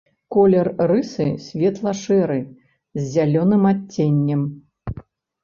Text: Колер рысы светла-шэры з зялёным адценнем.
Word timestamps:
Колер 0.35 0.69
рысы 0.91 1.27
светла-шэры 1.47 2.39
з 3.01 3.05
зялёным 3.13 3.63
адценнем. 3.75 4.41